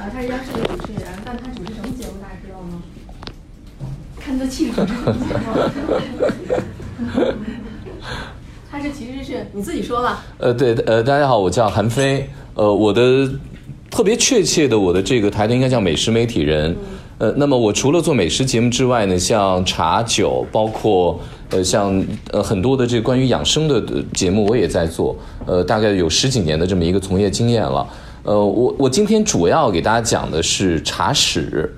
[0.00, 2.80] 啊，他是央视的主持人，但他主持什么节目，大家知道吗？
[4.18, 5.26] 看得清楚是什么节
[7.20, 7.34] 目？
[8.72, 10.24] 他是其实是你自己说吧。
[10.38, 13.30] 呃，对，呃，大家好，我叫韩飞，呃，我的
[13.90, 16.74] 特别确切的我的这个台头应该叫美食媒体人。
[17.18, 25.14] 呃，那么我除了做美食节目之外呢，像茶酒，包括呃像呃很多的这个关于养生的节目，我也在做。
[25.44, 27.86] 呃，大概有十几年的这么一个从业经验了。
[28.22, 31.74] 呃，我我今天主要给大家讲的是茶史。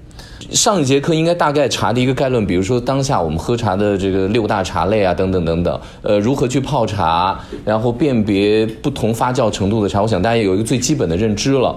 [0.50, 5.80] 上一节课应该大概茶的一个概论，比如说当下我们喝茶的这个六大茶类啊，等等等等。
[6.02, 11.74] 呃，如何去泡茶，然后辨别不同发酵程度的茶，我想大家有一个最基本的认知了。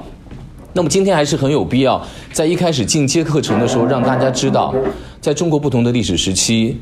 [0.74, 2.02] 那么今天还是很有必要，
[2.34, 4.74] 在一开始进阶课程的时候，让大家知道，
[5.22, 6.82] 在中国不同的历史时期，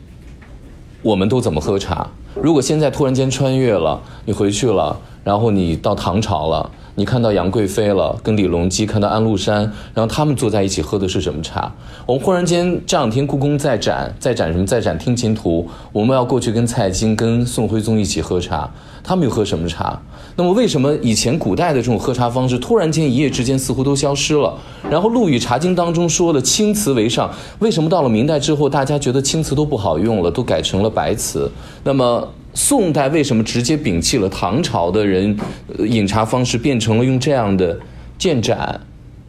[1.01, 2.07] 我们都怎么喝茶。
[2.41, 6.71] 如果现在突然间穿越了，你回去了，然后你到唐朝了。
[6.95, 9.61] 你看到杨贵妃了，跟李隆基看到安禄山，
[9.95, 11.71] 然后他们坐在一起喝的是什么茶？
[12.05, 14.65] 我们忽然间这两天故宫在展，在展什么？
[14.65, 15.67] 在展听琴图。
[15.91, 18.69] 我们要过去跟蔡京、跟宋徽宗一起喝茶，
[19.03, 19.99] 他们又喝什么茶？
[20.35, 24.53] 那么为什么以前古代的这种喝茶方式，突然间一夜之间似乎都消失了？
[24.87, 31.49] 然后《陆羽茶经》当中说了青瓷为上，为什么到了明代之后，大家觉得青瓷都不好用了，都改成了白瓷？
[31.83, 32.27] 那么？
[32.53, 35.35] 宋代为什么直接摒弃了唐朝的人
[35.79, 37.79] 饮茶方式，变成了用这样的
[38.17, 38.79] 建盏？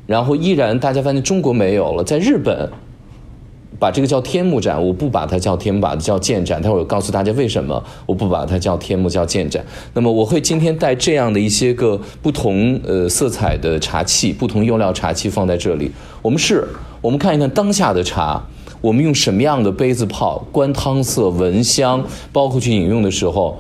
[0.06, 2.70] 然后依然大家发现中国没有了，在日本
[3.78, 6.60] 把这个叫天目盏，我不把它叫天，把它叫建盏。
[6.60, 9.64] 待会儿我告诉大家为什么我不把它叫天目，叫建盏。
[9.94, 15.90] 那么我会今天带这样的一些个不同呃色彩的茶器，不同用料茶器放在这里。
[16.20, 16.62] 我们是，
[17.00, 18.44] 我们看一看当下的茶。
[18.84, 23.58] 我们用什么样的杯子泡，观汤色、闻香，包括去饮用的时候，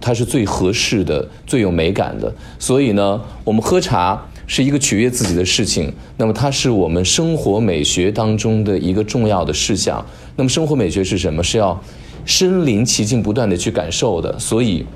[0.00, 2.32] 它是最合适的、最有美感的。
[2.58, 10.02] 所以呢，我们喝茶是一个取悦自己的事情，那么它是我们生活美学当中的一个重要的事项。
[10.36, 11.42] 那么生活美学是什么？
[11.44, 11.78] 是要
[12.24, 14.38] 身临其境、不断的去感受的。
[14.38, 14.86] 所以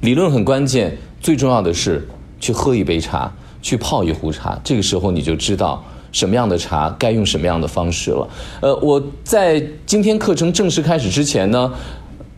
[0.00, 2.04] 理论很关键，最重要的是
[2.40, 3.32] 去喝一杯茶，
[3.62, 4.60] 去泡一壶茶。
[4.64, 5.80] 这个时候你就知道。
[6.14, 8.28] 什么样的茶该用什么样的方式了？
[8.60, 11.72] 呃，我在今天课程正式开始之前呢，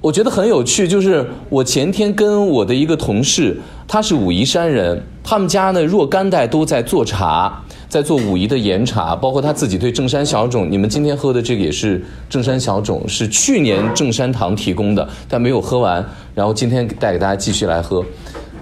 [0.01, 16.03] 我觉得很有趣，就是我前天跟我的一个同事，他是武夷山人，他们家呢若干代都在做茶，在做武夷的岩茶，包括他自己对正山小种，你们今天喝的这个也是正山小种，是去年正山堂提供的，但没有喝完，
[16.35, 18.03] 然后今天带给大家继续来喝。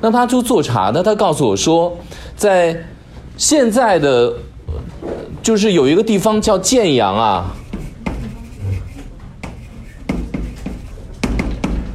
[0.01, 1.97] 那他就做茶呢，他告诉我说，
[2.35, 2.77] 在
[3.37, 4.33] 现在的。
[5.45, 7.55] 就是有一个地方叫建阳啊，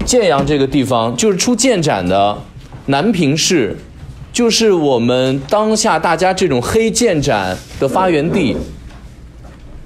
[0.05, 2.37] 建阳这个地方就是出建盏的
[2.85, 3.75] 南平市，
[4.31, 8.55] 就是我们当下大家这种黑建盏的发源地。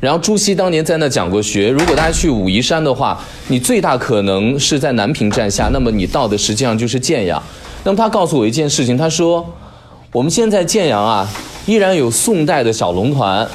[0.01, 7.41] 然后朱熹当年在那讲过学，如果大家去武夷山的话，你最大可能是在南平站下，那么你到的实际上就是建阳。
[7.85, 9.49] 那么他告诉我一件事情，他说
[10.11, 11.25] 我们现在建阳啊。
[11.65, 13.47] 依然有宋代的小龙团，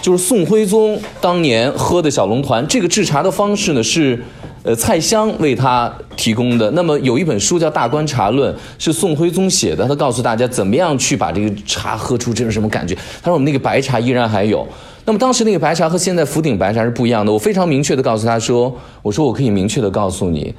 [0.00, 2.66] 就是宋徽宗当年喝的小龙团。
[2.66, 4.20] 这个制茶的方式呢是，
[4.64, 6.68] 呃，蔡襄为他提供的。
[6.72, 12.96] 那么有一本书叫《大观茶论》，是宋徽宗写的，他告诉大家怎么样去把这个茶喝出这种什么感觉。
[13.22, 14.66] 他说我们那个白茶依然还有。
[15.04, 17.32] 那么当时那个白茶和现在福鼎白茶是不一样的。
[17.32, 20.52] 我非常明确的告诉他说，我说我可以明确的告诉你，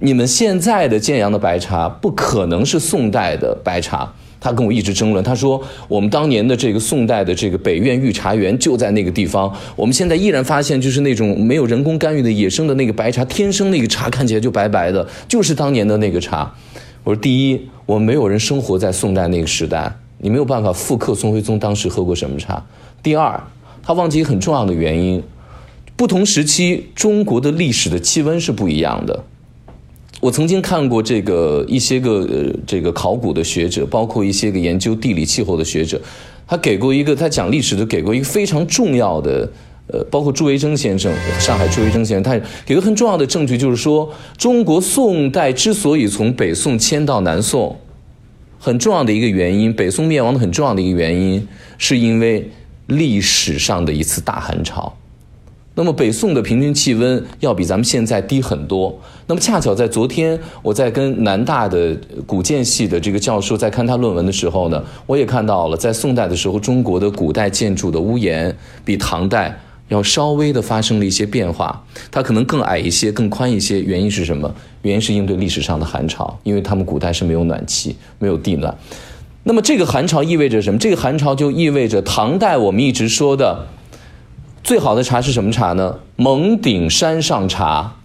[0.00, 4.12] 你们现在的建阳的白茶不可能是宋代的白茶。
[4.40, 16.52] 他跟我一直争论，他说我们当年的这个宋代的这个北苑御茶园就在那个地方，我们现在依然发现就是那种没有人工干预的野生的那个白茶，天生那个茶看起来就白白的，就是当年的那个茶。
[17.04, 22.62] 我说第一，我们没有人生活在宋代那个时代，你没有办法复刻宋徽宗当时喝过什么茶。
[23.02, 23.42] 第二，
[23.82, 25.22] 他忘记一个很重要的原因，
[25.96, 29.24] 不同时期中国的历史的气温是不一样的。
[30.24, 36.00] 我曾经看过这个一些个呃这个考古的学者，包括一些个研究地理气候的学者，
[36.46, 39.46] 他给过一个他讲历史的给过一个非常重要的
[39.88, 47.76] 呃，包括朱维铮先生，上海朱维铮先生，他给个很重要的证据，就是说中国宋代之所以从北宋迁到南宋，
[48.58, 52.50] 很重要的一个原因，北宋灭亡的很重要的一个原因，是因为
[52.86, 54.96] 历史上的一次大寒潮。
[55.76, 58.98] 那么北宋的平均气温要比咱们现在低很多。
[59.26, 68.54] 那么恰巧在昨天，我在跟南大的古建系的这个教授在看他论文的时候呢，我也看到了，在宋代的时候，中国的古代建筑的屋檐
[68.84, 73.80] 比唐代要稍微的发生了一些变化，它可能更矮一些、更宽一些。
[73.80, 74.54] 原因是什么？
[74.82, 78.76] 原因是应对历史上的寒潮，因为他们古代是没有暖气、没有地暖。
[79.44, 80.78] 那么这个寒潮意味着什么？
[80.78, 83.66] 这个寒潮就意味着唐代我们一直说的
[84.62, 85.98] 最好的茶是什么茶呢？
[86.16, 87.96] 蒙顶山上茶，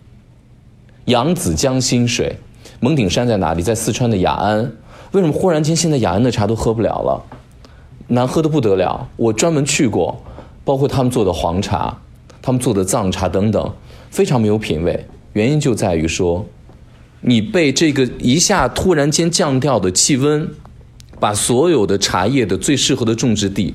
[1.09, 2.37] 扬子江心水。
[2.79, 3.63] 蒙顶山在哪里？
[3.63, 4.71] 在四川的雅安。
[5.11, 7.25] 为什么忽然间现在雅安的茶都喝不了了？
[8.09, 9.09] 难喝的不得了。
[9.17, 10.21] 我专门去过，
[10.63, 11.97] 包括他们做的黄茶，
[12.43, 13.73] 他们做的藏茶等等，
[14.11, 15.07] 非常没有品味。
[15.33, 16.45] 原因就在于说，
[17.21, 20.47] 你被这个一下突然间降掉的气温，
[21.19, 23.73] 把所有的茶叶的最适合的种植地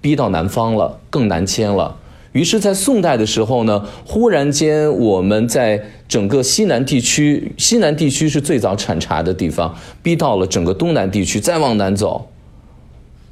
[0.00, 1.96] 逼到南方了，更南迁了。
[2.32, 12.30] 于是，在宋代的时候呢，忽然间我们在整个西南地区，西南地区是最早产茶的地方，逼到了整个东南地区，再往南走。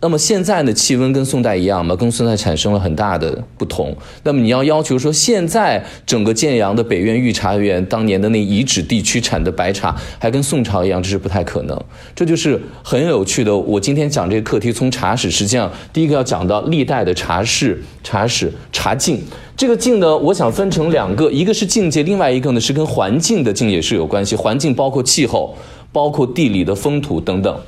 [0.06, 1.97] 那么现在呢，气温跟宋代一样吗？
[1.97, 3.93] 跟宋代产生了很大的不同。
[4.23, 11.76] 那么你要要求说，现在整个建阳的北苑御茶园当年的那遗址地区产的白茶，还跟宋朝一样，这是不太可能。
[12.14, 13.56] 这就是很有趣的。
[13.56, 19.20] 我今天讲这个课题，从茶史，实际上第一个要讲到历代的茶室、茶史、茶境。
[19.56, 24.37] 这个境呢，我想分成两个，一个是境界，另外一个呢是跟环境的境界是有关系。
[24.37, 25.56] 环境包括气候，
[25.91, 27.61] 包括地理的风土等等。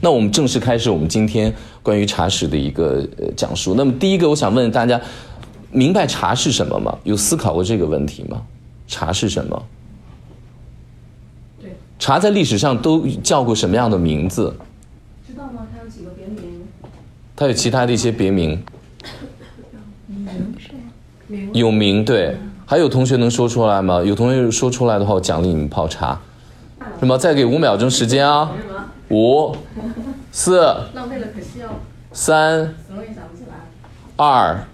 [0.00, 1.52] 那我们正式开始我们今天
[1.82, 3.74] 关于茶史的一个呃讲述。
[3.74, 5.00] 那么第一个，我想问大家，
[5.72, 6.96] 明白茶是什么吗？
[7.04, 8.42] 有思考过这个问题吗？
[8.86, 9.62] 茶是什么？
[11.60, 14.54] 对，茶在历史上都叫过什么样的名字？
[15.26, 15.66] 知道吗？
[15.72, 16.62] 它有几个别名？
[17.34, 18.62] 它有其他的一些别名，
[20.06, 21.50] 名是吗？
[21.52, 22.36] 有名对。
[22.64, 24.02] 还有同学能说出来吗？
[24.04, 26.20] 有同学说出来的话，我奖励你们泡茶。
[27.00, 27.16] 什么？
[27.16, 28.52] 再给五秒钟时间啊！
[28.60, 28.84] 什么？
[29.10, 29.54] 五、
[30.30, 30.60] 四、
[30.94, 31.70] 浪费了，可惜哦，
[32.12, 32.74] 三。
[34.16, 34.66] 二、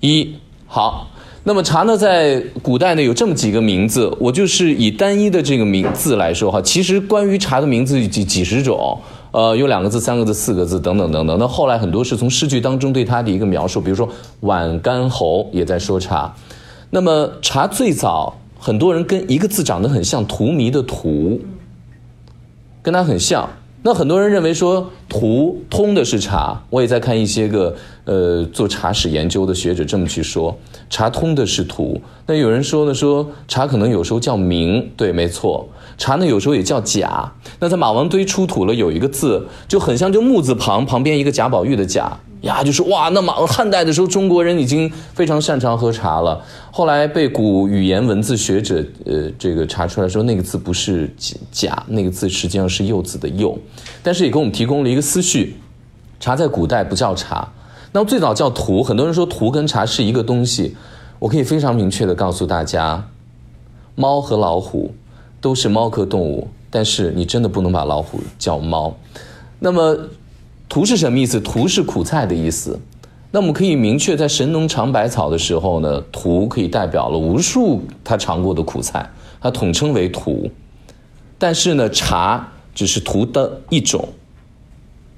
[0.00, 1.08] 一，好。
[1.44, 6.60] 那么茶呢，在古代呢有这么几个名字，我就是以单一的这个名字来说哈。
[6.60, 8.96] 其实关于茶的名字几几十种，
[9.32, 11.36] 呃，有两个字、三个字、四个字等等等等。
[11.40, 14.08] 那后来很多是从诗句当中对它的一个描述，比如说
[14.40, 16.32] 晚干侯也在说茶。
[16.90, 21.40] 那么茶最早，很多人跟一个字长得很像，荼蘼的荼，
[22.82, 23.48] 跟它很像。
[23.84, 27.74] 那很多人认为说图通的是茶，我也在看一些个
[28.04, 30.56] 呃做茶史研究的学者这么去说，
[30.88, 32.00] 茶通的是图。
[32.26, 35.68] 那有人说呢，说茶可能有时候叫名，对，没错。
[35.98, 37.32] 茶呢有时候也叫甲。
[37.60, 46.44] 那在马王堆出土了有一个字，就很像就木字旁旁边一个贾宝玉的贾呀，就是哇，那马汉代的时候中国人已经非常擅长喝茶了。
[46.72, 51.08] 后来被古语言文字学者呃这个查出来说那个字不是
[51.52, 53.56] 甲，那个字实际上是柚子的柚，
[54.02, 55.56] 但是也给我们提供了一个思绪，
[56.18, 57.48] 茶在古代不叫茶，
[57.92, 58.82] 那么最早叫荼。
[58.82, 60.76] 很多人说荼跟茶是一个东西，
[61.20, 63.06] 我可以非常明确的告诉大家，
[63.94, 64.92] 猫和老虎
[65.42, 68.96] 都是猫科动物，但是你真的不能把老虎叫猫。
[69.58, 70.08] 那么
[70.70, 71.38] 荼是什么意思？
[71.40, 72.78] 荼是苦菜的意思。
[73.32, 79.10] 那我们可以明确，在神农尝百草的时候呢，荼可以代表了无数他尝过的苦菜，
[79.40, 80.50] 它统称为荼。
[81.38, 84.08] 但是呢，茶只是荼的一种，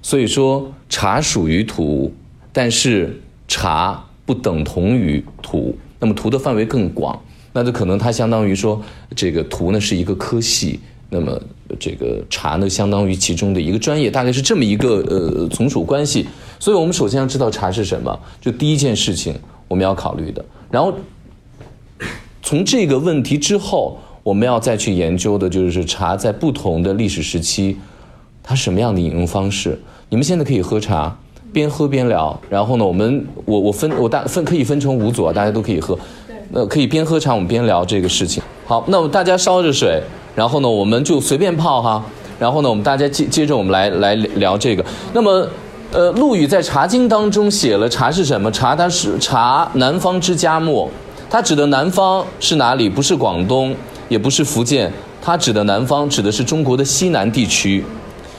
[0.01, 2.11] 所以说茶属于荼，
[2.53, 5.75] 但是茶不等同于荼。
[5.99, 7.21] 那么荼的范围更广，
[7.55, 8.79] 那就可能它相当于说，
[9.17, 11.41] 这个图呢是一个科系，那么
[11.79, 16.27] 这个茶呢相当于其中的一个专业，大概是这么一个呃从属关系。
[16.59, 19.35] 所以我们首先要知道茶是什么，就第一件事情
[19.69, 20.45] 我们要考虑的。
[20.71, 20.93] 然后
[22.43, 27.77] 从这个问题之后，我们要再去研究的就是茶在不同的历史时期，
[28.43, 29.81] 它什么样的饮用方式。
[30.09, 31.17] 你们现在可以喝茶，
[31.53, 32.41] 边喝边聊。
[32.51, 35.97] 然后呢，我们我我分我大分可以分成五组，大家都可以喝。
[36.51, 38.43] 那可以边喝茶我们边聊这个事情。
[38.67, 40.03] 好，那么大家烧着水，
[40.35, 42.05] 然后呢，我们就随便泡哈。
[42.39, 44.85] 然后呢，我们大家接接着我们来来聊这个。
[45.13, 45.47] 那么。
[45.93, 48.51] 呃，陆羽在《茶经》当中写了茶是什么？
[48.51, 50.91] 茶它是茶，南方之佳末。
[51.31, 52.89] 它指的南方是哪里？
[52.89, 53.73] 不是广东，
[54.09, 57.85] 也不是福建，它指的南方指的是中国的西南地区。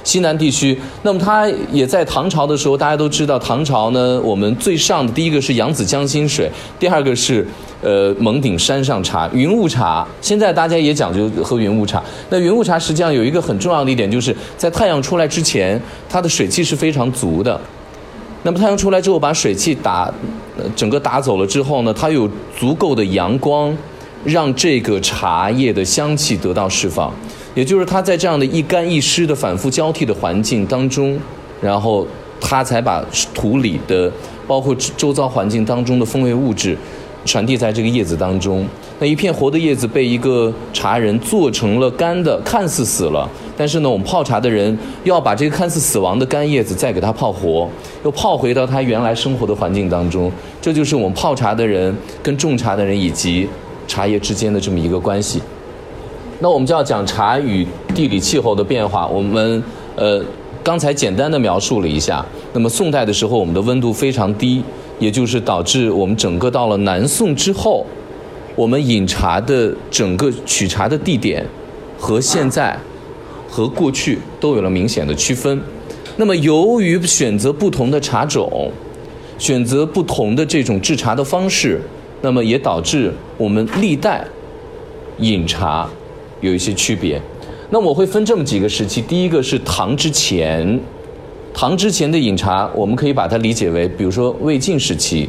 [0.05, 7.45] 西南地区，那么它也在唐朝的时候，大家都知道，唐朝呢，我们最上的第一个是扬子江心水，第二个是
[7.81, 10.07] 呃蒙顶山上茶、云雾茶。
[10.21, 12.01] 现在大家也讲究喝云雾茶。
[12.29, 17.59] 那云雾茶实际上有一个很重要的一点，就是在太阳出来之前，它的水汽是非常足的。
[18.43, 20.13] 那么太阳出来之后，把水汽打，
[20.75, 23.75] 整个打走了之后呢，它有足够的阳光，
[24.23, 27.11] 让这个茶叶的香气得到释放。
[27.55, 31.17] 也就是它在这样的一干一湿的反复交替的环境当中，
[31.61, 32.05] 然后
[32.39, 34.11] 它才把土里的
[34.45, 36.77] 包括周遭环境当中的风味物质
[37.25, 38.67] 传递在这个叶子当中。
[38.99, 47.69] 那一片活的叶子被一个茶人做成了干的，看似死了，但是呢，我们泡茶的人要把这个看似死亡的干叶子再给它泡活，
[48.03, 50.31] 又泡回到它原来生活的环境当中。
[50.61, 53.47] 这就是我们泡茶的人跟种茶的人以及
[53.87, 55.41] 茶叶之间的这么一个关系。
[56.39, 59.07] 那我们就要讲茶与地理气候的变化。
[59.07, 59.63] 我们
[59.95, 60.23] 呃
[60.63, 62.25] 刚才简单的描述了一下。
[62.53, 64.63] 那么宋代的时候，我们的温度非常低，
[64.99, 67.85] 也就是导致我们整个到了南宋之后。
[68.55, 71.45] 我们饮茶的整个取茶的地点，
[71.99, 72.73] 和现在
[73.49, 75.61] 和过去都有了明显的区分。
[76.15, 78.71] 那么，由于选择不同的茶种，
[79.37, 81.81] 选择不同的这种制茶的方式，
[82.21, 84.25] 那么也导致我们历代
[85.19, 85.89] 饮茶
[86.45, 87.21] 有一些区别。
[87.69, 90.79] 那我会分这么几个时期：第一个是唐之前，
[91.53, 95.27] 唐之前的饮茶，我们可以把它理解为，比如说魏晋时期。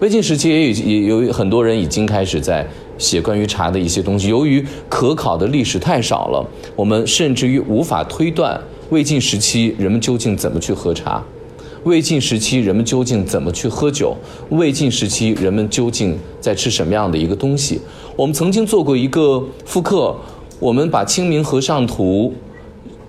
[0.00, 2.64] 魏晋时期也有也有很多人已经开始在
[2.98, 4.28] 写关于茶的一些东西。
[4.28, 8.58] 由于可考的历史太少了，我们甚至于无法推断
[8.90, 11.20] 魏晋时期人们究竟怎么去喝茶，
[11.82, 14.16] 魏晋时期人们究竟怎么去喝酒，
[14.50, 17.80] 魏晋时期人们究竟在吃什么样的一个东西。
[18.14, 20.14] 我们曾经做过一个复刻，
[20.60, 22.34] 我们把《清明和尚图》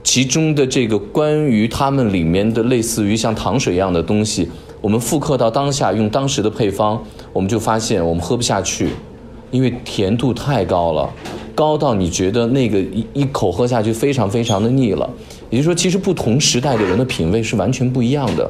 [0.03, 4.47] 其中的这个关于他们里面的类似于像糖水一样的东西。
[4.81, 7.01] 我们复刻到当下，用当时的配方，
[7.33, 8.89] 我们就发现我们喝不下去，
[9.49, 11.09] 因为甜度太高了，
[11.55, 15.09] 高到你觉得那个一一口喝下去非常非常的腻了。
[15.49, 18.49] 也就是说，其实不同时代的人的品味是完全不一样的。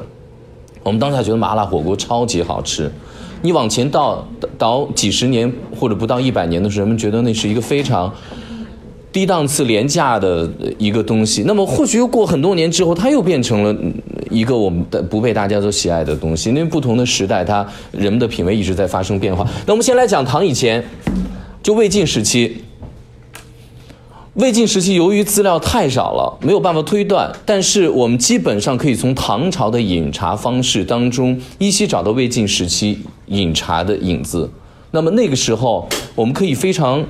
[0.82, 2.92] 我们当下觉得麻辣火锅超级好吃，
[3.40, 4.28] 你往前倒
[4.58, 8.12] 倒几十年或者不到一百年的时候，人们觉得那是一个非常。
[9.12, 10.48] 低档次、廉价的
[10.78, 13.76] 一个东西，那么或许又过很多年之后，它又变成了
[14.30, 16.48] 一个我们的不被大家都喜爱的东西。
[16.50, 19.44] 因为不同的时代，它人们的品味一直在发生变化。
[19.66, 20.84] 那我们先来讲唐以前，
[21.60, 22.62] 就魏晋时期。
[24.34, 34.48] 魏晋时期由于资料太少了，没有办法推断，但是我们基本上可以从唐朝的饮茶方式当中依稀找到魏晋时期饮茶的影子。
[34.92, 37.04] 那么那个时候，我们可以非常。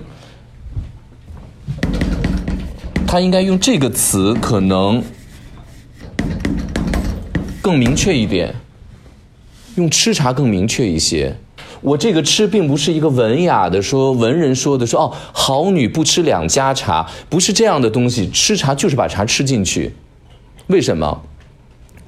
[3.12, 5.02] 他应该用这个词，可能
[7.60, 8.54] 更明确一点，
[9.74, 11.36] 用吃茶更明确一些。
[11.80, 18.30] 我这个吃并不是一个文雅的说，文人说的说哦，好女不吃两家茶，不是这样的东西。
[18.30, 19.92] 吃茶就是把茶吃进去。
[20.68, 21.22] 为什么？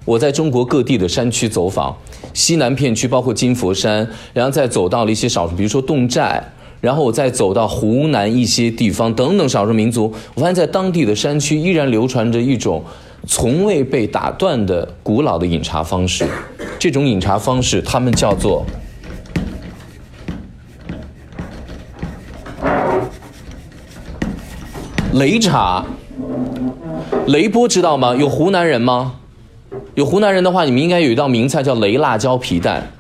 [0.04, 1.97] 我在中国各地的山区走访，
[2.32, 6.52] 西南片区包括金佛山，然后再走到了一些少数，比如说侗寨。
[6.82, 12.84] 然后我再走到湖南一些地方等等少数民族，我发现在当地的山区依然流传着一种
[13.24, 16.26] 从未被打断的古老的饮茶方式。
[16.80, 18.66] 这种饮茶方式，他们叫做
[25.12, 25.84] 雷茶。
[27.28, 28.16] 雷波知道吗？
[28.16, 29.20] 有湖南人吗？
[29.94, 32.90] 有湖南人的话，你们应该有一道名菜叫雷辣椒皮蛋。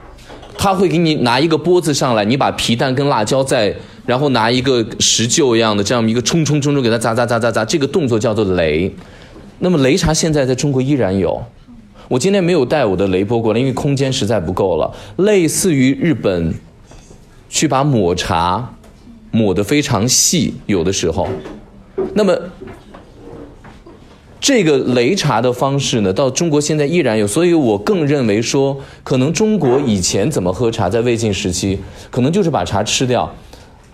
[0.62, 3.74] 他会给你拿一个钵子上来，你把皮蛋跟辣椒在，
[4.06, 8.88] 然后拿一个石臼一样的这样一个冲冲冲冲给它砸砸砸砸砸，这个动作叫做擂。
[9.58, 11.42] 那么擂茶现在在中国依然有。
[12.06, 14.88] 我今天没有带我的擂钵过来，因为空间实在不够了。
[15.16, 16.54] 类似于日本，
[17.48, 18.72] 去把抹茶
[19.32, 21.28] 抹得非常细，有的时候，
[22.14, 22.38] 那么。
[24.42, 31.78] 这个擂茶的方式呢，到中国现在依然有，所以我更认为说，可能中国以前怎么喝茶，在魏晋时期，
[32.10, 33.32] 可能就是把茶吃掉，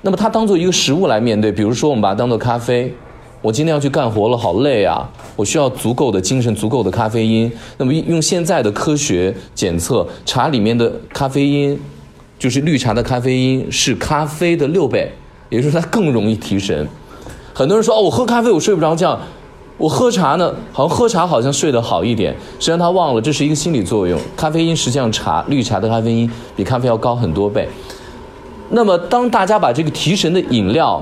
[0.00, 1.52] 那么它当做一个食物来面对。
[1.52, 2.90] 比如说，我们把它当做咖啡，
[3.42, 7.52] 我今天要去干活了，好累啊，我需要足够的精神，足够的咖啡因。
[7.76, 11.78] 那么用现在的科学检测，茶里面的咖啡因，
[12.38, 15.12] 就是绿茶的咖啡因是咖啡的六倍，
[15.50, 16.88] 也就是说它更容易提神。
[17.52, 19.20] 很多人说哦，我喝咖啡我睡不着觉。
[19.78, 24.20] 我喝茶呢，好像喝茶好像睡得好一点，实际上他忘了这是一个心理作用。
[24.36, 27.68] 咖啡因实际上茶绿茶的咖啡因比咖啡要高很多倍。
[28.70, 31.00] 那么当大家把这个提神的饮料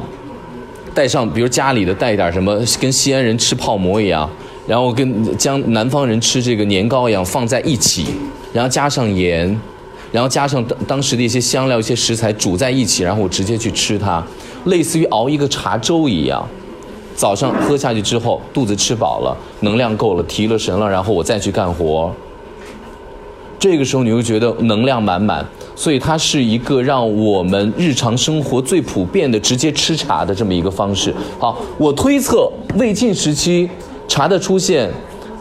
[0.94, 4.28] 带上，比如家里的带一点什么，跟西安人吃泡馍一样，
[4.66, 8.04] 然后跟将南方人吃这个年糕一样放在一起，
[8.52, 9.58] 然后加上盐，
[10.12, 14.22] 然后加上当当时的一些香料、一些食材煮在一起，然后我直接去吃它，
[14.66, 16.46] 类似于熬一个茶粥一样。
[17.16, 22.12] 早上喝下去之后，肚子吃饱了，能量够了，提了神了，然后我再去干活。
[23.58, 25.44] 这个时候你会觉得能量满满，
[25.74, 31.12] 所以它是一个让我们日常生活最普遍的直接吃茶的这么一个方式。
[31.38, 33.68] 好，我推测魏晋时期
[34.06, 34.90] 茶的出现，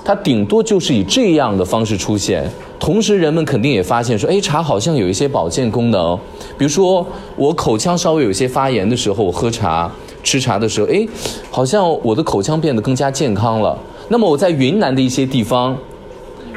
[0.04, 2.50] 它顶多就是以这样的方式出现。
[2.80, 6.18] 同时人们肯定也发现说，哎，茶好像有一些保健功能，
[6.58, 7.06] 比如说
[7.36, 9.92] 我口腔稍微有些发炎的时候，我喝茶
[10.26, 11.08] 吃茶的时候，哎，
[11.50, 13.78] 好像我的口腔变得更加健康了。
[14.10, 15.78] 那么我在云南的一些地方，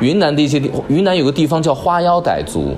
[0.01, 2.75] 云南的一些地，云南有个地方叫花腰傣族。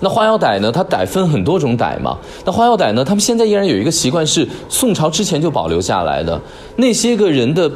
[0.00, 0.70] 那花腰傣呢？
[0.70, 2.16] 它傣分很多种傣嘛。
[2.44, 3.04] 那花腰傣呢？
[3.04, 6.40] 他们现在依然有一个习惯，是宋朝之前就保留下来的。
[6.76, 7.68] 那些个人的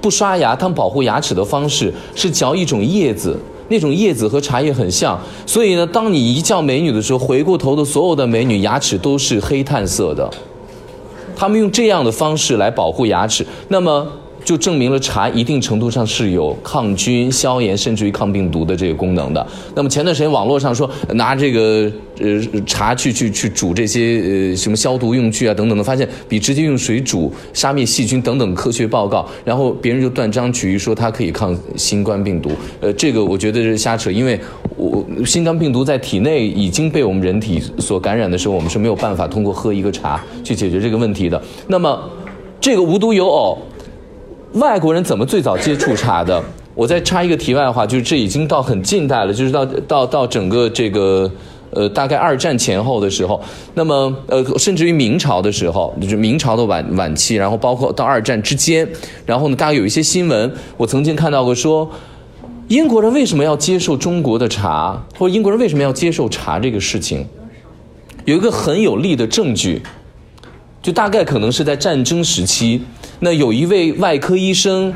[0.00, 3.36] 不刷牙，他们保护牙齿的方式是嚼一种叶子，
[3.68, 5.18] 那种叶子和茶叶很像。
[5.44, 10.30] 所以呢，当你一叫美女的时候，回过头的所有的美女牙齿都是黑炭色的。
[11.36, 13.46] 他们用这样的方式来保护牙齿。
[13.68, 14.06] 那么。
[14.44, 19.46] 就证明了茶一定程度上是有抗菌、消炎，甚至于抗病毒的这个功能的。
[19.74, 32.52] 那么前段时间网络上说拿这个呃茶去去去煮这些呃什么消毒用具啊等等的，发现比直接用水煮杀灭细菌等等科学报告，然后别人就断章取义说它可以抗新冠病毒。
[32.82, 34.38] 呃，这个我觉得是瞎扯，因为
[34.76, 41.40] 我新冠病毒在体内已经被我们人体所感染的时候，我们是没有办法通过喝一个茶去解决这个问题的。
[41.68, 42.10] 那么
[42.60, 43.58] 这个无独有偶。
[44.54, 46.40] 外国人怎么最早接触茶的？
[46.76, 51.28] 我再插一个题外话，就是这已经到很近代了，就是到到到整个这个
[51.70, 53.40] 呃大概二战前后的时候，
[53.74, 58.88] 那么呃甚至于明朝的时候，就是明朝的晚晚期，然后包括到二战之间，
[59.26, 61.90] 然后呢大概有一些新闻，我曾经看到过说，
[62.68, 67.26] 英国人为什么要接受中国的茶，或者英国人为什么要接受茶这个事情，
[68.24, 69.82] 有一个很有力的证据，
[70.82, 72.82] 就大概可能是在战争时期。
[73.20, 74.92] 那有一位外科医生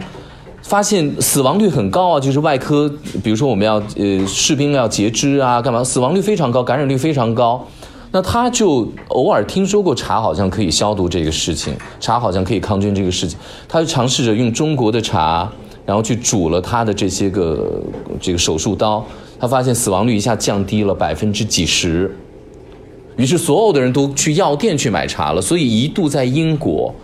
[0.63, 2.91] 发现死亡率很高啊，就是外科，
[3.23, 5.85] 比如说我们要呃士兵要截肢啊，干嘛？
[5.85, 7.67] 死亡率非常高，感染率非常高。
[8.11, 15.51] 那他就偶尔听说过茶好像可以消毒这个事情，茶好像可以抗菌这个事情，他就尝试着用中国的茶，
[15.89, 17.83] 然后去煮了他的这些个
[18.21, 19.03] 这个手术刀，
[19.41, 22.15] 他发现死亡率一下降低了百分之几十。
[23.17, 26.95] 于是所有的人都去药店去买茶了，所以一度在英国。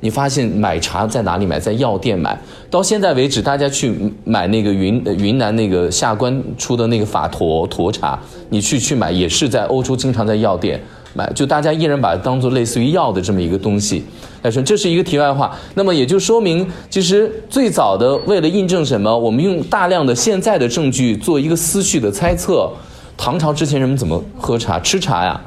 [0.00, 1.58] 你发现买茶在哪里买？
[1.58, 2.38] 在药店买。
[2.68, 10.78] 到现在为止，大家去买那个云云南那个下关出的那个法沱沱茶，你去去买也是在欧洲经常在药店
[11.14, 11.32] 买。
[11.32, 14.04] 就大家依然把它当做类似于药的这么一个东西
[14.42, 15.56] 来说，这是一个题外话。
[15.74, 22.70] 那么也就说明，其实最早的为了印证什么，我们用大量的现在的证据做一个思绪的猜测。
[23.16, 25.40] 唐朝之前人们怎么喝茶、吃茶呀？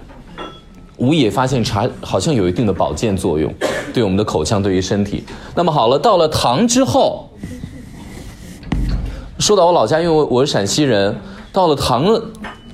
[0.95, 3.53] 吴也发现茶好像有一定的保健作用，
[3.93, 5.23] 对我们的口腔，对于身体。
[5.53, 7.29] 那么好了，到了唐之后，
[9.37, 11.15] 说到我老家，因为我是陕西人，
[11.51, 12.05] 到了唐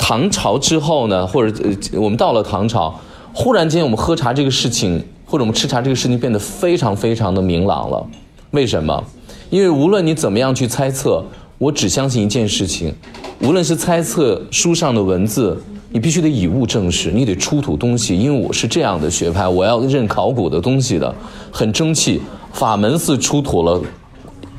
[0.06, 2.94] 唐朝之后呢，或者呃我们到了唐朝，
[3.32, 8.06] 忽然间我们喝茶这个事情，或者我们吃茶这个事情变得非常非常的明朗了。
[8.52, 9.02] 为什么？
[9.50, 11.24] 因为无论你怎么样去猜测，
[11.58, 12.94] 我只相信一件事情，
[13.40, 15.58] 无论是猜测书上的文字。
[15.94, 21.16] 你必须得以物证实，你得出土东西，因为我是这样的学派，我要认考古的东西的，
[21.50, 22.20] 很争气。
[22.52, 23.80] 法门寺出土了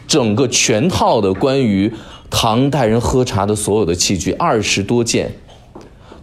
[0.07, 1.93] 整个全套的关于
[2.37, 5.31] 唐代人喝茶的所有的器具，二十多件，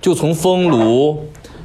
[0.02, 1.17] 就从风炉，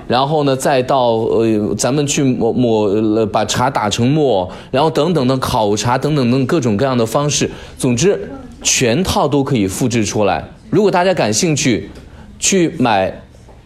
[0.06, 8.30] 然后呢再到呃咱们去磨磨把茶打成沫，然后等等的烤茶等等等各种各样的方式，总之
[8.62, 10.44] 全套都可以复制出来。
[10.70, 11.90] 如果大家感兴趣，
[12.38, 13.12] 去买。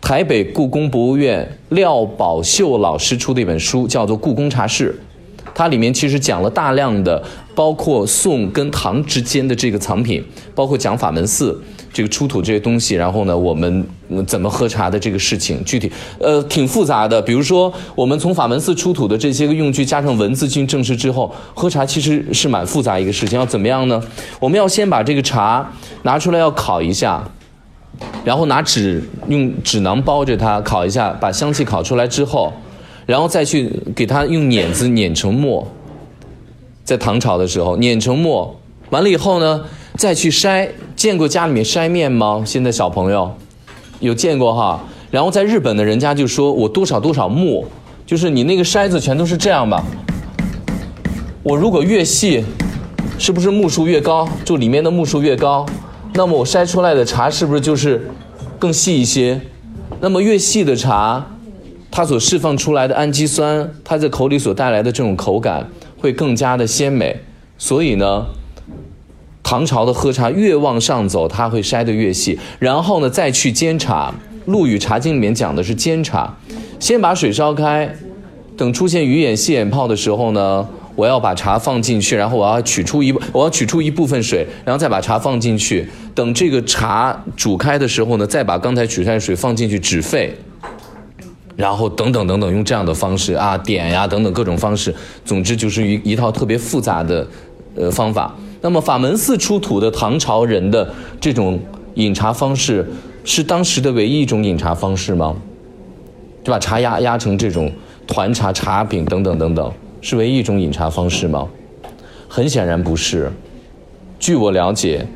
[0.02, 4.98] 台北故宫博物院廖宝秀老师出的一本书，叫做《故宫茶室》，
[5.60, 7.22] 它里面其实讲了大量的，
[7.54, 13.86] 包括宋跟唐之间的这个藏品，包括讲法门寺这个出土这些东西，然后呢，我们
[14.26, 17.20] 怎么喝茶的这个事情，具体呃挺复杂的。
[17.20, 23.38] 比如说，我们从法门寺出土的这些个用具加上文字进行证实之后，喝茶其实是蛮复杂一个事情。
[23.38, 24.02] 要怎么样呢？
[24.40, 25.70] 我们要先把这个茶
[26.04, 27.22] 拿出来要烤一下。
[28.24, 32.50] 然后拿纸用纸囊包着它，烤一下，把香气烤出来之后，
[33.10, 35.66] 然后再去给它用碾子碾成末。
[36.84, 38.56] 在唐朝的时候碾成末，
[38.90, 39.64] 完了以后呢，
[39.96, 40.68] 再去筛。
[40.94, 42.44] 见过家里面筛面吗？
[42.46, 43.34] 现在小朋友
[43.98, 44.80] 有见过哈？
[45.10, 47.64] 然后在日本的人家就说我多少多少沫，
[48.06, 49.84] 就是你那个筛子全都是这样吧。
[51.42, 52.44] 我如果越细，
[53.18, 54.28] 是不是目数越高？
[54.44, 55.66] 就里面的目数越高。
[56.14, 58.08] 那么我筛出来的茶是不是就是
[58.56, 59.40] 更细一些？
[60.00, 61.26] 那么越细的茶，
[61.90, 67.16] 它所释放出来的氨基酸，它在口里所带来的这种口感会更加的鲜美。
[67.58, 68.26] 所以呢，
[69.42, 74.14] 唐朝的喝茶越往上走，它会筛得越细，然后呢再去煎茶。
[74.52, 76.34] 《陆羽茶经》里面讲的是煎茶，
[76.78, 77.94] 先把水烧开，
[78.56, 85.86] 等出现鱼眼、细眼泡的时候呢，我要把茶放进去，然后我要取出一我要取出一部分水，然后再把茶放进去。
[86.14, 90.34] 等这个茶煮开的时候呢，再把刚才取出来的水放进去止沸。
[91.60, 94.94] 然后等等等等，用这样的方式啊点呀等等各种方式，
[95.26, 97.26] 总之就是一一套特别复杂的
[97.76, 98.34] 呃方法。
[98.62, 101.60] 那么法门寺出土的唐朝人的这种
[101.96, 102.88] 饮茶方式，
[103.24, 105.36] 是当时的唯一一种饮茶方式吗？
[106.42, 107.70] 就把茶压压成这种
[108.06, 109.70] 团茶、茶饼等等等等，
[110.00, 111.46] 是唯一一种饮茶方式吗？
[112.26, 113.30] 很显然不是。
[114.18, 115.06] 据我了解，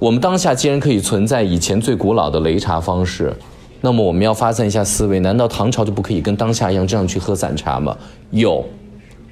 [0.00, 3.32] 我们当下既然可以存在以前最古老的擂茶方式。
[3.84, 7.96] 那么我们要发散一下思维，难道唐朝就不可以跟当下一样这样去喝散茶吗？
[8.30, 8.64] 有，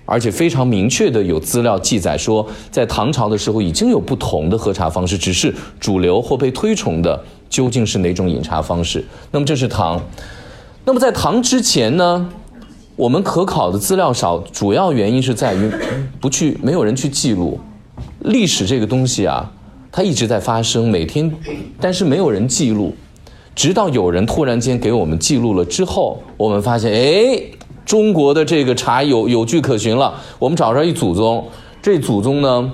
[0.05, 9.05] 而且非常明确的有资料记载说，在唐朝的时候已经有不同的喝茶方式，只是主流或被推崇的究竟是哪种饮茶方式？
[9.31, 10.01] 那么这是唐。
[10.85, 12.29] 那么在唐之前呢，
[12.97, 15.71] 我们可考的资料少，主要原因是在于
[16.21, 17.61] 不去，没有人去记录
[18.19, 19.53] 历史这个东西啊，
[19.93, 21.33] 它一直在发生，每天，
[21.81, 22.93] 但是没有人记录。
[23.55, 27.43] 直到有人突然间给我们记录了之后，我们发现，哎，
[27.85, 30.15] 中国的这个茶有有据可循了。
[30.39, 31.47] 我们找着一祖宗，
[31.83, 32.73] 这祖宗呢，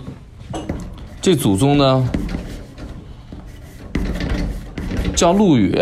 [1.21, 2.09] 这祖宗呢
[5.17, 5.77] 叫陆羽。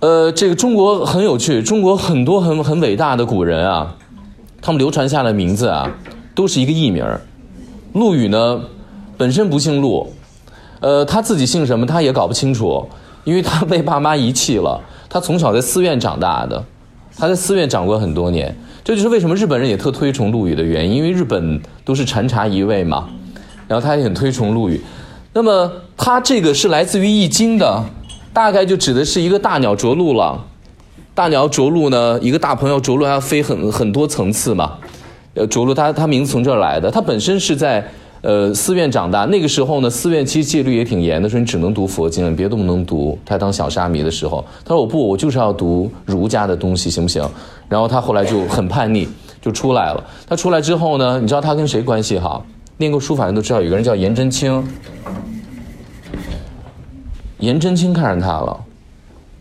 [0.00, 3.94] 呃，这个中国很有趣，中国很多很很伟大的古人啊，
[4.62, 5.88] 他们流传下的名字啊，
[6.34, 7.06] 都是一个艺名
[7.92, 8.62] 陆羽呢，
[9.16, 10.12] 本身不姓陆。
[10.80, 12.88] 呃，他自己姓什么，他也搞不清楚，
[13.24, 14.80] 因为他被爸妈遗弃了。
[15.10, 16.64] 他从小在寺院长大的，
[17.18, 18.56] 他在寺院长过很多年。
[18.82, 23.08] 这就是为什么日本人也特推崇陆羽的原因，因为日本都是禅茶一味嘛。
[23.68, 24.80] 然后他也很推崇陆羽。
[25.34, 27.84] 那么他这个是来自于《易经》的，
[28.32, 30.42] 大概就指的是一个大鸟着陆了。
[31.14, 34.78] 大鸟着陆呢，一个大朋友着陆它要飞很很多层次嘛。
[35.34, 37.86] 呃，着陆他他名字从这儿来的，他本身是在。
[38.22, 43.18] 呃，寺院长大那个时候呢，寺院其实戒律也挺严的，说你只能读佛经，别的不能读。
[43.24, 47.26] 他当小沙弥的时候，他说我不，我就是要读儒家的东西，行不行？
[47.66, 49.08] 然后他后来就很叛逆，
[49.40, 50.04] 就出来了。
[50.26, 52.44] 他出来之后呢，你知道他跟谁关系好？
[52.76, 54.62] 念过书法人都知道，有个人叫颜真卿。
[57.38, 58.64] 颜真卿看上他了，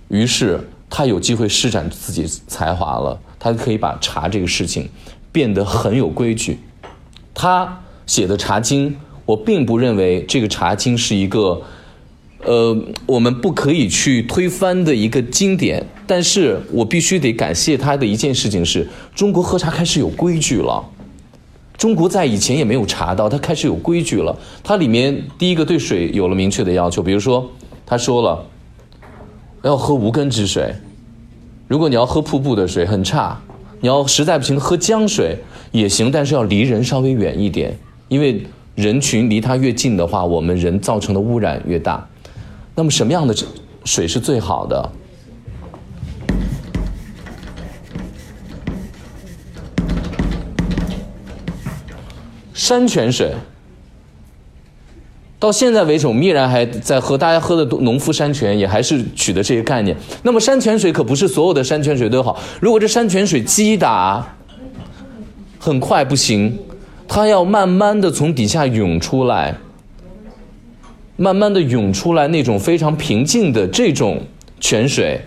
[0.07, 0.57] 于是
[0.89, 4.87] 他有机会施展自己才华了，他可以把茶这个事情
[5.33, 6.61] 变得很有规矩。
[7.33, 7.77] 他。
[8.09, 8.89] 写的《茶经》，
[9.23, 11.61] 我并不认为这个《茶经》是一个，
[12.43, 15.85] 呃，我们不可以去推翻的一个经典。
[16.07, 20.83] 但是我必须得感谢他的一件事情是，中国喝茶开始有规矩了。
[21.77, 24.35] 中国在以前也没有茶道，它开始有规矩了。
[24.63, 27.47] 它里面第一个对水有了明确的要求，比如说
[27.85, 28.43] 他说了，
[29.61, 30.73] 要喝无根之水。
[31.67, 33.39] 如果你要喝瀑布的水很差，
[33.81, 35.37] 你要实在不行喝江水
[35.71, 37.77] 也行，但是要离人稍微远一点。
[38.09, 38.43] 因为
[38.75, 42.05] 人群离它越近的话，我们人造成的污染越大。
[42.75, 43.35] 那么什么样的
[43.85, 44.91] 水是最好的？
[52.53, 53.33] 山泉水。
[55.37, 59.95] 到现在为止，我们依然还在喝，大家喝的农夫山泉也还是取的这些概念。
[60.23, 62.37] 那么山泉水可不是所有的山泉水都好。
[62.59, 64.35] 如果这山泉水击打
[65.59, 66.57] 很快不行。
[67.11, 69.57] 它要慢慢的从底下涌出来，
[71.17, 74.21] 慢慢的涌出来那种非常平静的这种
[74.59, 75.19] 泉水，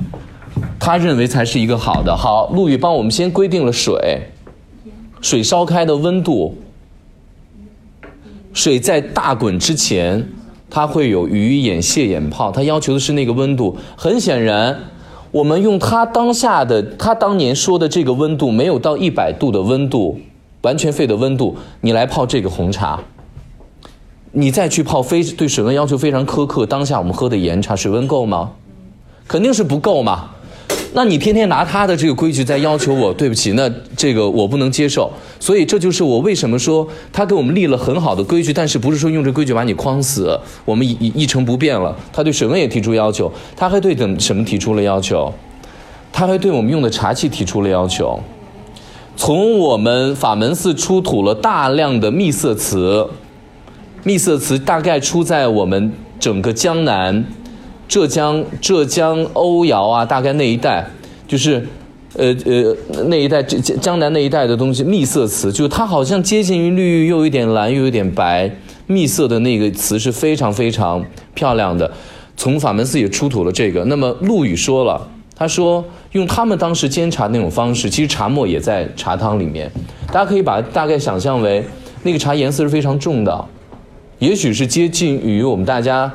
[0.78, 2.16] 他认为才是一个好的。
[2.16, 4.22] 好，陆羽帮我们先规定了水，
[5.20, 6.56] 水烧开的温度，
[8.54, 10.24] 水在大滚之前，
[10.70, 13.76] 它会有鱼眼、蟹眼泡，他要求的是那个温度。
[13.96, 14.78] 很显然，
[15.32, 20.20] 我们用他当下的他当年说的这个温度，没有到一百度的温度。
[20.62, 22.98] 完全沸的温度，你来泡这个红茶，
[24.32, 26.64] 你再去泡非对水温要求非常苛刻。
[26.64, 28.52] 当下我们喝的岩茶，水温够吗？
[29.28, 30.30] 肯定是不够嘛。
[30.94, 35.10] 那你天天拿他的这个规矩在要求我，对不起，那这个我不能接受。
[35.40, 40.38] 所以这就是我为什么说他给我们立了很好的规矩，但是不是说用这规矩把你框死？
[40.64, 41.96] 我们一一成不变了。
[42.12, 45.32] 他对水温也提出要求，他还对等什么提出了要求？
[46.12, 48.20] 他还对我们用的茶器提出了要求。
[49.16, 53.06] 从我们法门寺出土了大量的秘色瓷，
[54.02, 57.24] 秘色瓷大概出在我们整个江南、
[57.86, 60.84] 浙江、浙江瓯窑啊，大概那一带，
[61.28, 61.64] 就是，
[62.16, 68.50] 呃呃那一带江江南那一带的东西，秘色瓷，就它好像接近于绿，又有点蓝，又有点白，
[68.86, 71.90] 秘色的那个瓷是非常非常漂亮的。
[72.36, 73.84] 从法门寺也出土了这个。
[73.84, 79.70] 那么陆羽说了，他说用他们当时煎茶那种方式，其实茶末也在茶汤里面。
[80.08, 81.64] 大家可以把大概想象为
[82.02, 83.44] 那个茶颜色是非常重的，
[84.18, 86.12] 也许是接近于我们大家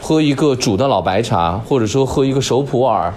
[0.00, 3.12] 喝一个煮的老白茶，或者说喝一个熟普洱，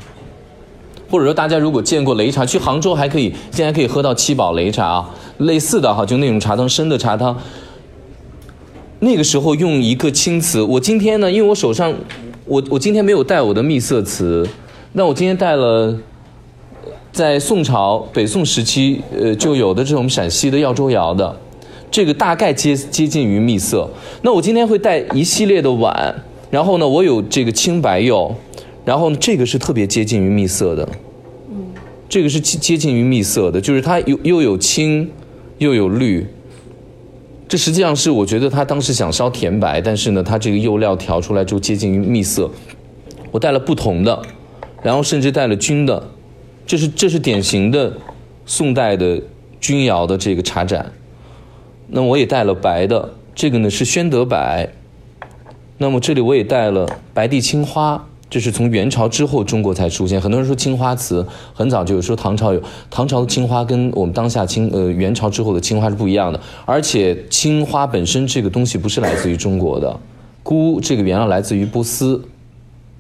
[1.09, 7.35] 或者说大家如果见过擂茶，去杭州还可以现在可以喝到七宝擂茶啊，类似的哈，就那种茶汤深的茶汤。
[8.99, 11.93] 那个时候用一个青瓷，我今天呢，因为我手上，
[12.43, 14.45] 我我今天没有带我的秘色瓷，
[14.91, 15.95] 那我今天带了，
[17.11, 21.35] 在宋朝北宋时期，呃就有的这种陕西的耀州窑的，
[21.91, 23.87] 这个大概接接近于秘色。
[24.23, 26.15] 那我今天会带一系列的碗，
[26.49, 28.33] 然后呢，我有这个青白釉，
[28.83, 30.89] 然后呢，这个是特别接近于秘色的，
[31.51, 31.67] 嗯，
[32.09, 35.07] 这个是接接近于秘色的，就是它又又有青，
[35.59, 36.25] 又有绿。
[37.47, 42.49] 这实际上是我觉得他当时想烧甜白，但是呢，他这个釉料调出来就接近于蜜色。
[43.31, 44.19] 我带了不同的，
[44.81, 46.09] 然后甚至带了钧的，
[46.65, 47.93] 这是这是典型的
[48.45, 49.21] 宋代的
[49.59, 50.91] 钧窑的这个茶盏。
[51.87, 54.69] 那我也带了白的，这个呢是宣德白。
[55.77, 58.05] 那么这里我也带了白地青花。
[58.29, 60.21] 这是从元朝之后中国才出现。
[60.21, 62.61] 很多人说青花瓷很早就有，说唐朝有。
[62.91, 66.39] 唐朝的青花跟我们当下青呃元朝之后的青花是不一样的。
[66.63, 69.99] 而且青花本身这个东西不是来自于中国的，
[70.43, 72.23] 钴这个原料来自于波斯。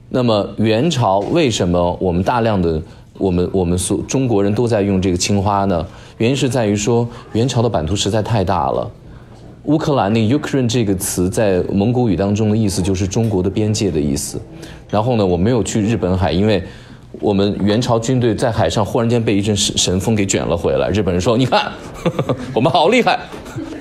[0.09, 2.81] 那么元朝为什么我们大量的
[3.17, 5.85] 我们我们所中国人都在用这个青花呢？
[6.17, 8.89] 原因是在于说元朝的版图实在太大了。
[9.65, 14.41] 乌克兰那 Ukraine 这个词在蒙古语当中的意思就是中国的边界的意思。
[14.89, 16.63] 然后呢，我没有去日本海，因为
[17.19, 20.89] 我们元朝军队在海上忽然间被一阵神神风给卷了回来。
[20.89, 21.71] 日本人说：“你看，
[22.55, 23.19] 我们好厉害，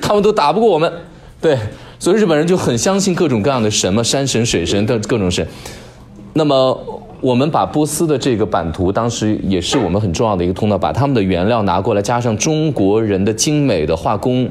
[0.02, 0.92] 他们都打不过我们。”
[1.40, 1.56] 对，
[1.98, 5.46] 所以日本人就很相信各种各样的神嘛，山神、水神的各种神。
[6.32, 14.48] 那么我们把波斯的这个版图，当时也是我们很重要的一个通道，把他们的原料拿过来，加上中国人的精美的画工。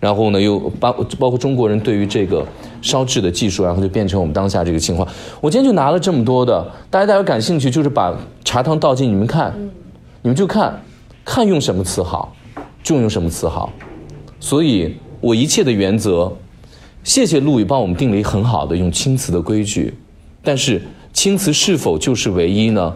[0.00, 2.42] 然后呢，又包包括中国人对于这个
[2.80, 5.06] 烧制的技术，然后就变成我们当下这个情况。
[5.42, 9.52] 我今天就拿了这么多的，大家大家感兴趣，就是把茶汤倒进，你们看，
[10.22, 10.82] 你们就看，
[11.22, 12.34] 看用什么瓷好，
[12.82, 13.70] 就用什么瓷好。
[14.40, 16.32] 所以我一切的原则，
[17.04, 19.92] 谢谢陆羽帮我们定了一很好的用青瓷的规矩。
[20.42, 20.80] 但是
[21.12, 22.94] 青瓷是否就是唯一呢？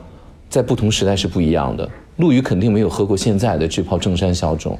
[0.48, 1.88] 在不同时代是不一样的。
[2.16, 4.79] 陆羽肯定没有喝过现在的这泡正山小种。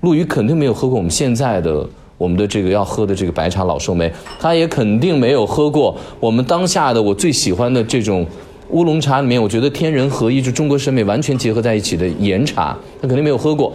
[0.00, 8.26] 陆羽肯定没有喝过我们现在的我们的这个要喝的这个白茶老寿眉，他也肯定没有喝过我们当下的我最喜欢的这种
[8.70, 13.72] 乌龙茶里面，我觉得天人合一，就中国审美完全结合在一起的岩茶，他肯定没有喝过。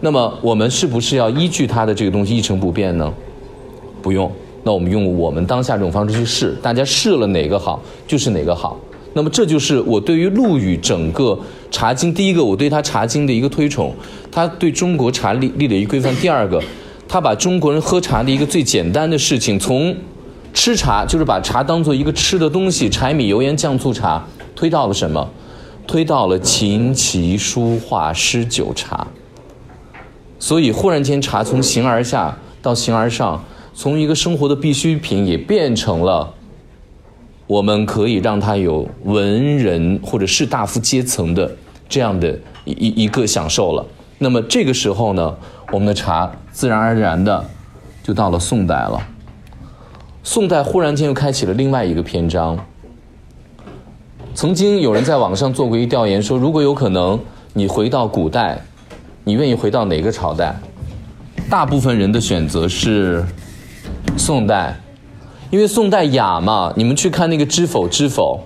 [0.00, 3.12] 那么我们是不是要依据他的这个东西一成不变呢？
[4.02, 4.30] 不用，
[4.64, 8.76] 那我们用我们当下这种方式去试，大家试了哪个好就是哪个好。
[9.12, 11.38] 那么这就是我对于陆羽整个
[11.70, 13.94] 茶经，第一个我对他茶经的一个推崇，
[14.32, 16.12] 他对中国茶立立了一规范。
[16.16, 16.60] 第二个，
[17.06, 19.94] 他把中国人喝茶的一个最简单的事情，从
[20.52, 24.24] 吃茶就是把茶当做一个吃的东西，柴米油盐酱醋茶，
[24.56, 25.28] 推到了什么？
[25.86, 29.06] 推到了琴棋书画诗酒茶。
[30.40, 33.44] 所以忽然间，茶从形而下到形而上，
[33.74, 36.32] 从一个生活的必需品，也变成了。
[37.46, 41.50] 我们可以让他有文人或者士大夫阶层的
[41.88, 43.84] 这样的一一个享受了。
[44.16, 45.36] 那么这个时候呢，
[45.70, 47.44] 我们的茶自然而然的
[48.02, 48.98] 就到了宋代了。
[50.22, 52.58] 宋代忽然间又开启了另外一个篇章。
[54.34, 57.20] 曾经有人在网上做过一调研，说如果有可能，
[57.52, 58.58] 你回到古代，
[59.24, 60.58] 你愿意回到哪个朝代？
[61.50, 63.22] 大部分人的选择是
[64.16, 64.80] 宋代。
[65.50, 68.40] 因为宋代雅嘛，你们去看那个《知否知否》，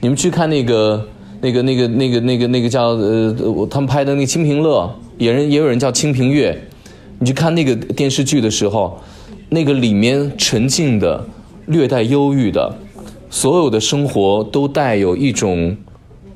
[0.00, 1.06] 你们去看那个、
[1.40, 3.32] 那个、那个、那个、那个、那个叫呃，
[3.70, 4.82] 他们拍的那个《清平乐》，
[5.16, 6.50] 也人也有人叫《清平乐》，
[7.20, 8.98] 你去看那个电视剧的时候，
[9.50, 11.24] 那个里面沉静的、
[11.66, 12.74] 略带忧郁的，
[13.28, 15.76] 所有的生活都带有一种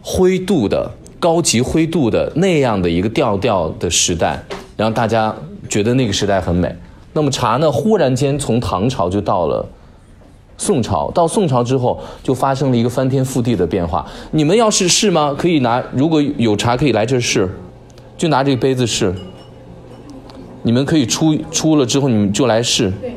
[0.00, 4.40] 灰度的、高级灰度的那样的一个调调的时代，
[4.76, 5.34] 然后大家
[5.68, 6.72] 觉得那个时代很美。
[7.14, 9.64] 那么茶呢，忽然间从唐朝就到了。
[10.56, 14.06] 宋朝到宋朝之后，就发生了一个翻天覆地的变化。
[14.30, 15.34] 你们要是试吗？
[15.36, 17.48] 可以拿，如果有茶可以来这试，
[18.16, 19.12] 就拿这个杯子试。
[20.62, 22.88] 你们可以出出了之后，你们就来试。
[23.00, 23.14] 对，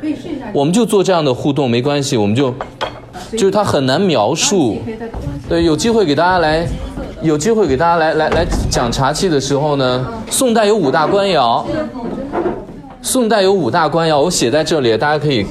[0.00, 0.46] 可以试一下。
[0.54, 2.16] 我们就做这样的互动，没关系。
[2.16, 2.52] 我们就，
[3.32, 4.78] 就是它很难描述。
[5.46, 6.66] 对，有机会给大家来，
[7.22, 11.66] 有机会给大家来来来讲茶器的时候呢，宋代有五大官窑。
[13.00, 15.46] 宋代有五大官窑，我写在这里，大家可以。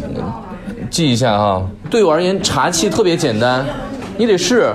[0.90, 3.66] 记一下哈，对我而言，茶器特别简单，
[4.18, 4.72] 你得试，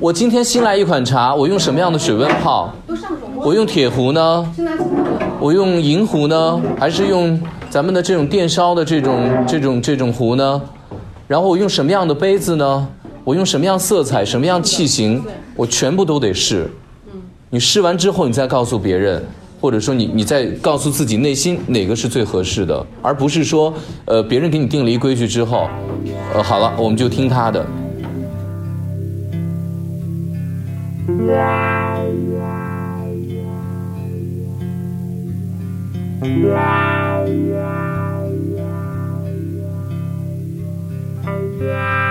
[0.00, 2.72] 我今天新来一款茶，我用什么样的水温泡？
[3.36, 4.54] 我用铁壶呢？
[5.38, 10.60] 我用银壶呢，还是用咱们的这种电烧的这种这种这种壶呢？
[11.28, 12.88] 然后我用什么样的杯子呢？
[13.22, 15.22] 我用什么样色彩、什么样器型？
[15.54, 16.70] 我全部都得试。
[17.50, 19.22] 你试完之后，你再告诉别人，
[19.66, 23.74] 或者说你你在告诉自己内心哪个是最合适的，而不是说，
[24.04, 25.68] 呃，别人给你定了一规矩之后，
[26.32, 27.66] 呃，好了，我们就听他的。
[41.58, 42.05] Yeah.